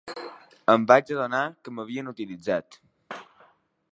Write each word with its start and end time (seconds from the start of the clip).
Em 0.75 0.87
vaig 0.91 1.11
adonar 1.15 1.43
que 1.67 1.75
m'havien 1.75 2.11
utilitzat. 2.13 2.81